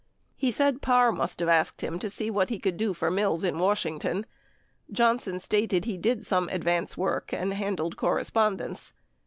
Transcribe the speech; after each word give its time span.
He 0.35 0.49
said 0.51 0.81
Parr 0.81 1.11
must 1.11 1.39
have 1.41 1.47
asked 1.47 1.81
him 1.81 1.99
to 1.99 2.09
see 2.09 2.31
what 2.31 2.49
he 2.49 2.57
could 2.57 2.75
do 2.75 2.95
for 2.95 3.11
Mills 3.11 3.43
in 3.43 3.59
Washington. 3.59 4.25
Johnson 4.91 5.39
stated 5.39 5.85
he 5.85 5.95
did 5.95 6.25
some 6.25 6.49
advance 6.49 6.97
work 6.97 7.31
and 7.31 7.53
handled 7.53 7.97
correspondence. 7.97 8.93